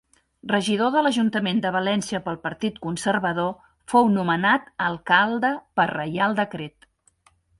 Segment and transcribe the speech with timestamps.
[0.51, 3.53] Regidor de l'ajuntament de València pel Partit Conservador,
[3.93, 6.91] fou nomenat alcalde per Reial Decret.